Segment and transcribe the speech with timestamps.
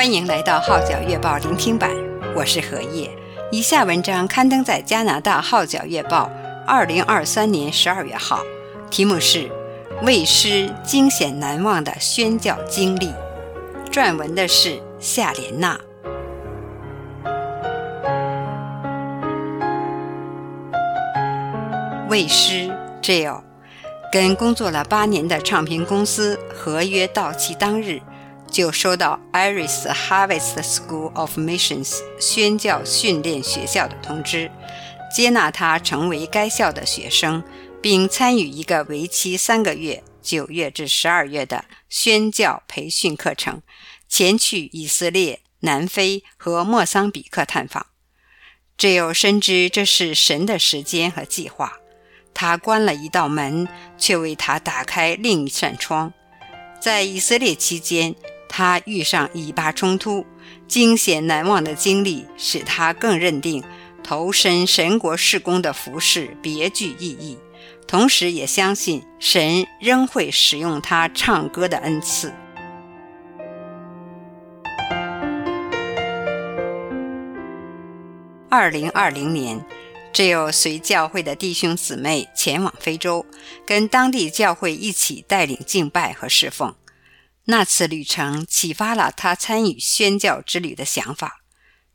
[0.00, 1.90] 欢迎来到《号角月报》聆听版，
[2.34, 3.10] 我是何叶。
[3.52, 6.30] 以下文章刊登在加拿大《号角月报》
[6.66, 8.40] 二零二三年十二月号，
[8.90, 9.40] 题目是
[10.02, 13.08] 《为师惊险难忘的宣教经历》，
[13.92, 15.78] 撰文的是夏莲娜。
[22.08, 22.70] 为师
[23.02, 23.42] Jill
[24.10, 28.00] 跟工作了八年的唱片公司合约到期当日，
[28.50, 34.50] 就收到 Iris Harvest School of Missions 宣教训练学校的通知，
[35.14, 37.42] 接纳他成为该校的学生，
[37.80, 43.62] 并参与一个为期三个月（九月至十二月）的宣教培训课程，
[44.08, 47.86] 前去以色列、南非和莫桑比克探访。
[48.76, 51.74] Jill 深知这是神的时间和计划。
[52.32, 56.12] 他关了一道门，却为他打开另一扇窗。
[56.80, 58.14] 在以色列期间，
[58.52, 60.26] 他遇上以巴冲突，
[60.66, 63.62] 惊险难忘的经历使他更认定
[64.02, 67.38] 投身神国事工的服事别具意义，
[67.86, 72.34] 同时也相信神仍会使用他唱歌的恩赐。
[78.50, 79.64] 二零二零年。
[80.12, 83.24] 只有随教会的弟兄姊妹前往非洲，
[83.64, 86.74] 跟当地教会一起带领敬拜和侍奉。
[87.50, 91.42] 那次旅程启发了他参与宣教之旅的想法。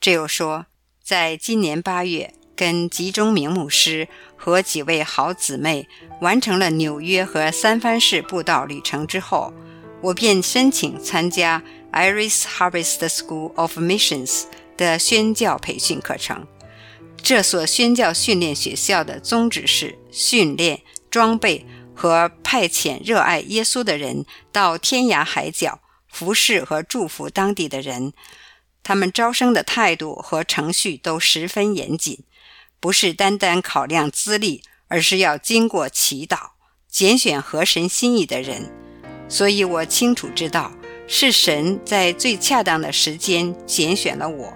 [0.00, 0.66] 只有说，
[1.02, 5.88] 在今年八月，跟吉中明牧师和几位好姊妹
[6.20, 9.54] 完成了纽约和三藩市布道旅程之后，
[10.02, 14.44] 我便申请参加 Iris Harvest School of Missions
[14.76, 16.46] 的宣教培训课程。
[17.22, 21.64] 这所宣教训练学校的宗旨是训练、装备
[21.96, 28.12] 和派遣热爱耶稣的人到天涯海角服侍和祝福当地的人。
[28.82, 32.20] 他们招生的态度和程序都十分严谨，
[32.78, 36.50] 不是单单考量资历，而是要经过祈祷，
[36.88, 38.70] 拣选合神心意的人。
[39.28, 40.70] 所以我清楚知道，
[41.08, 44.52] 是神在最恰当的时间拣选了我。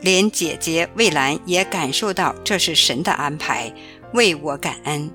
[0.00, 3.74] 连姐姐蔚兰也感受到这是神的安排，
[4.12, 5.10] 为我感恩。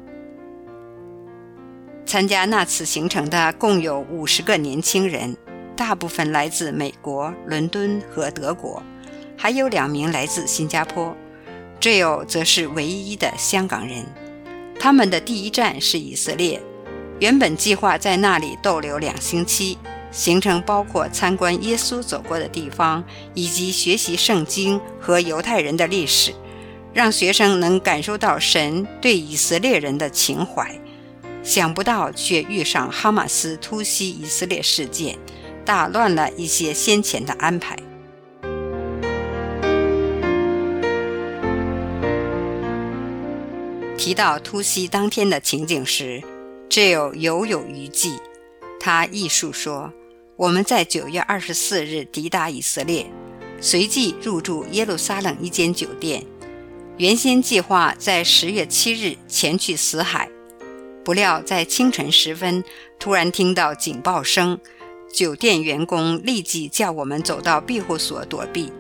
[2.11, 5.33] 参加那次行程的共有五十个年轻人，
[5.77, 8.83] 大部分来自美国、伦敦和德国，
[9.37, 11.15] 还有两名来自新加坡。
[11.79, 14.03] ，Jo 则是唯一的香港人。
[14.77, 16.61] 他们的第一站是以色列，
[17.21, 19.77] 原本计划在那里逗留两星期。
[20.11, 23.01] 行程包括参观耶稣走过的地方，
[23.33, 26.33] 以及学习圣经和犹太人的历史，
[26.93, 30.77] 让学生能感受到神对以色列人的情怀。
[31.43, 35.17] 想不到却遇上哈马斯突袭以色列事件，
[35.65, 37.77] 打乱了一些先前的安排。
[43.97, 46.21] 提到突袭当天的情景时
[46.69, 48.19] ，Jill 犹有余悸。
[48.79, 49.91] 他忆述说。
[50.37, 53.05] 我们在九月二十四日抵达以色列，
[53.59, 56.25] 随即入住耶路撒冷一间酒店。
[56.97, 60.27] 原先计划在十月七日前去死海，
[61.03, 62.63] 不料在清晨时分
[62.99, 64.59] 突然听到警报声，
[65.11, 68.71] 酒店员工立即叫我们走到庇护所躲避。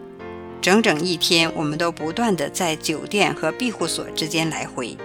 [0.61, 4.95] 整整一天，我们都不断地在酒店和庇护所之间来回。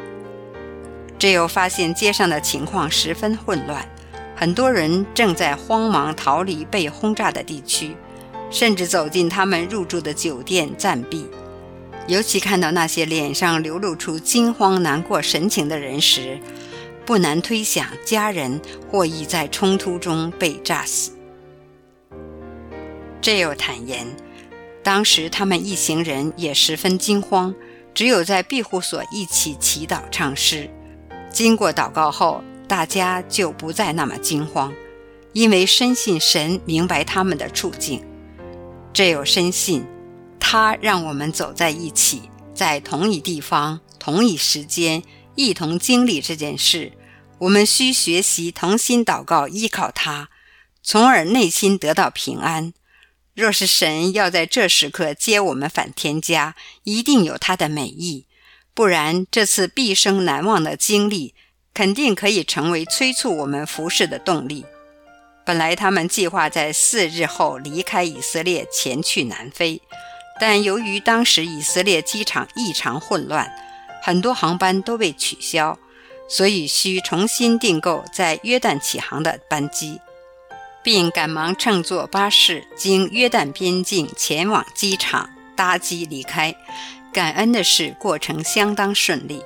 [1.19, 3.89] 只有发现街上的情况十分混乱。
[4.39, 7.97] 很多人正在慌忙逃离被轰炸的地区，
[8.51, 11.27] 甚至走进他们入住的酒店暂避。
[12.07, 16.39] 尤其看到那些脸上流露出惊慌难过神情的人时，
[17.07, 21.13] 不难推想家人或已在冲突中被炸死。
[23.23, 24.05] j i 坦言，
[24.83, 27.55] 当时他们一行人也十分惊慌，
[27.95, 30.69] 只有在庇护所一起祈祷唱诗。
[31.31, 34.73] 经过祷告后，大家就不再那么惊慌，
[35.33, 38.05] 因为深信神明白他们的处境。
[38.93, 39.85] 只有深信，
[40.41, 42.23] 他让我们走在一起，
[42.55, 45.03] 在同一地方、同一时间，
[45.37, 46.93] 一同经历这件事。
[47.39, 50.31] 我们需学习同心祷告，依靠他，
[50.83, 52.73] 从而内心得到平安。
[53.35, 58.27] 若是神要在这时刻接我们返天家，一定有他的美意，
[58.75, 61.35] 不然这次毕生难忘的经历。
[61.75, 64.65] 肯定可以成为催促我们服侍的动力。
[65.45, 69.83] 本来他们计划在四日后离开以色列，前去南非，
[70.41, 73.55] 但由于当时以色列机场异常混乱，
[74.07, 75.77] 很多航班都被取消，
[76.29, 79.99] 所以需重新订购在约旦起航的班机。
[80.85, 86.55] 并赶忙乘坐巴士经约旦边境前往机场搭机离开。
[87.13, 89.43] 感恩的是，过程相当顺利。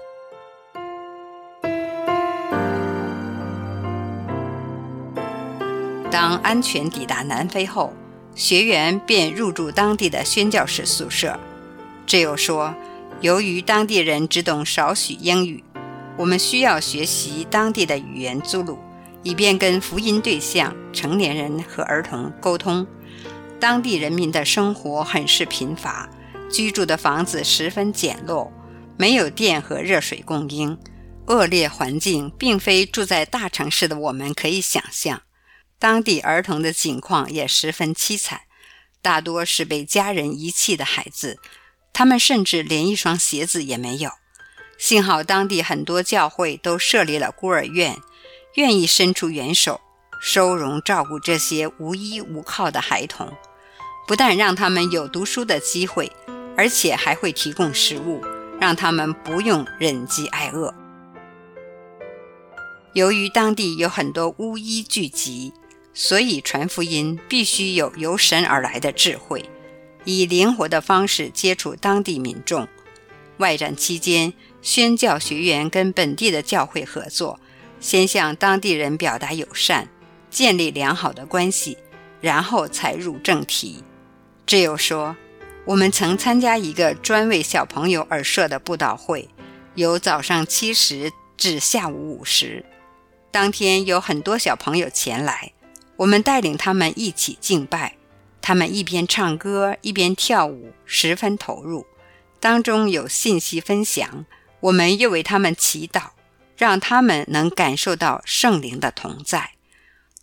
[6.11, 7.95] 当安全抵达南非后，
[8.35, 11.41] 学员便入住当地的宣教士宿舍。
[12.07, 12.75] Jill 说
[13.21, 15.63] ：“由于当地人只懂少许英语，
[16.17, 18.79] 我们需要学习当地的语言祖鲁，
[19.23, 22.87] 以便跟福音对象、成年人和儿童沟通。
[23.61, 26.09] 当地人民的生活很是贫乏，
[26.51, 28.51] 居住的房子十分简陋，
[28.97, 30.79] 没有电和热水供应，
[31.27, 35.21] 恶劣环境并非住在大城市的我们可以想象。
[35.79, 38.41] 当地儿童的境况也十分凄惨，
[39.03, 41.39] 大多是被家人遗弃的孩子。”
[41.93, 44.11] 他们甚至连一双鞋子也没有。
[44.79, 47.99] 幸好当地很多教会都设立了孤儿院，
[48.55, 49.81] 愿意伸出援手，
[50.23, 53.31] 收容照顾这些无依无靠的孩童。
[54.07, 56.11] 不但让他们有读书的机会，
[56.57, 58.25] 而且还会提供食物，
[58.59, 60.75] 让他们不用忍饥挨饿。
[62.95, 65.53] 由于当地有很多巫医聚集，
[65.95, 69.49] 所以传福音必须有由神而来的智慧。
[70.05, 72.69] 以灵活的方式接触当地民众。
[73.39, 77.41] 外展期间，宣教学员跟本地的教会合作，
[77.81, 79.89] 先向当地人表达友善，
[80.31, 81.79] 建立良好的关系，
[82.21, 83.83] 然后才入正题。
[84.47, 85.17] 只有说，
[85.65, 89.29] 我们曾参加一个专为小朋友而设的布道会，
[89.75, 92.65] 由早上七时至下午五时。
[93.31, 95.53] 当天有很多小朋友前来，
[95.97, 97.97] 我们带领他们一起敬拜。
[98.51, 101.87] 他们一边唱歌一边跳舞，十分投入。
[102.41, 104.27] 当中有信息分享，
[104.59, 106.09] 我们又为他们祈祷，
[106.57, 109.53] 让他们能感受到圣灵的同在。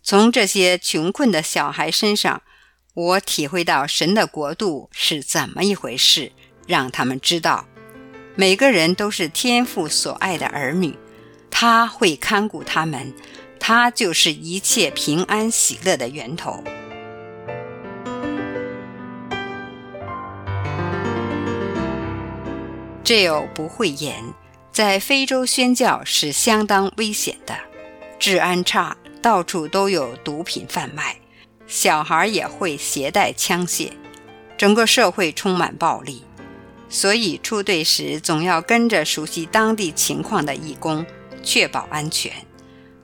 [0.02, 2.42] 从这些穷困的小孩身上，
[2.92, 6.32] 我体会到神的国度是怎么一回事，
[6.66, 7.66] 让他们知道，
[8.36, 10.98] 每个人都是天父所爱的儿女，
[11.50, 13.14] 他会看顾他们，
[13.58, 16.62] 他就是一切平安喜乐的源头。
[23.08, 24.22] Jill 不讳言，
[24.70, 27.56] 在非洲宣教是相当危险的，
[28.18, 31.16] 治安差，到处都有毒品贩卖，
[31.66, 33.92] 小孩也会携带枪械，
[34.58, 36.22] 整个社会充满暴力，
[36.90, 41.06] 所以出队时总要跟着熟悉当地情况的义工，
[41.42, 42.30] 确保安全。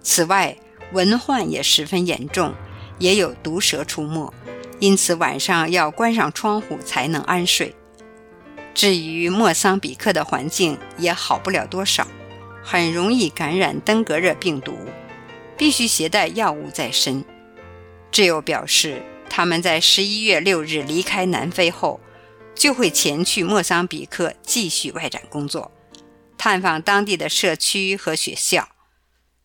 [0.03, 0.55] 此外，
[0.93, 2.53] 蚊患也十分严重，
[2.99, 4.31] 也有毒蛇出没，
[4.81, 7.75] 因此晚上要关上窗户才能安睡。
[8.75, 12.07] 至于莫桑比克的环境也好不了多少，
[12.63, 14.77] 很容易感染登革热病毒，
[15.57, 17.25] 必须携带药物在身。
[18.11, 22.01] Jill 表示，他们在十一月六日离开南非后，
[22.55, 25.71] 就会前去莫桑比克继续外展工作，
[26.37, 28.69] 探访当地的社区和学校，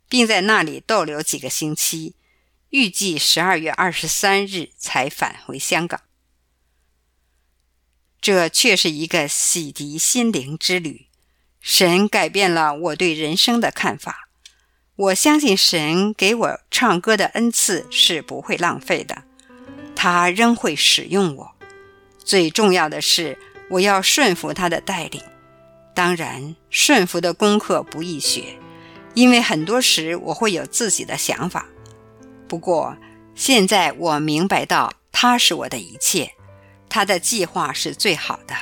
[0.07, 2.15] 并在那里逗留几个星期，
[2.69, 6.01] 预计十二月二十三日才返回香港。
[8.21, 11.07] 这却是一个洗涤心灵之旅，
[11.62, 14.27] 神改变了我对人生的看法。
[14.95, 19.24] 我相信神给我唱歌的恩赐是不会浪费的，
[19.96, 21.51] 他仍会使用我。
[22.17, 23.39] 最重要的是，
[23.70, 25.22] 我要顺服他的带领。
[25.96, 28.58] 当然，顺服的功课不易学，
[29.13, 31.65] 因为很多时我会有自己的想法。
[32.48, 32.98] 不过，
[33.36, 36.34] 现在我明白到，他是我的一切。
[36.89, 38.55] 他的计划是最好的，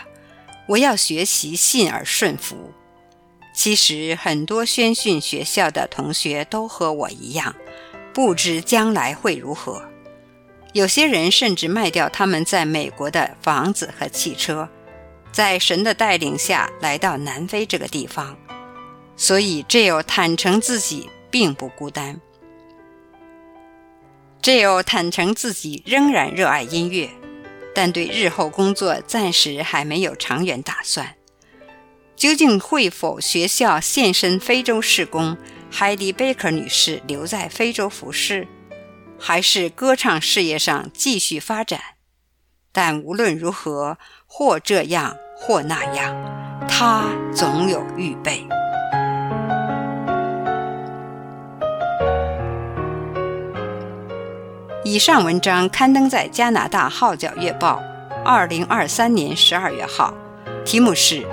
[0.67, 2.73] 我要学习信而顺服。
[3.53, 7.55] 其实很多宣训学校的同学都和我一样，
[8.13, 9.81] 不知将来会如何。
[10.73, 14.69] 有些人甚至卖掉他们在美国的房子和汽车，
[15.31, 18.37] 在神的带领下来到南非这个地方。
[19.15, 22.21] 所以，Jill 坦诚自己并不孤单。
[24.43, 27.09] Jill 坦诚自己仍然热爱音乐。
[27.77, 31.13] 但对日后工作暂时还没有长远打算。
[32.15, 35.37] 究竟会否学校现身非洲事工
[35.71, 38.47] ，Heidi Baker 女士留在非洲服侍，
[39.19, 41.79] 还是歌唱事业上继续发展？
[42.71, 48.43] 但无论如何，或这样或那样，她总有预备。
[54.89, 57.83] 以上文章刊登在加拿大《号角月报》
[58.23, 60.13] 二零二三年十二月号，
[60.63, 61.23] 题目是《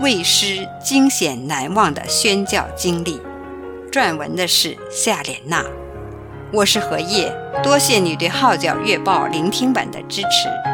[0.00, 3.18] 为师惊险难忘的宣教经历》，
[3.92, 5.62] 撰文的是夏莲娜。
[6.50, 7.30] 我是何叶，
[7.62, 10.73] 多谢你对《号角月报》聆听版的支持。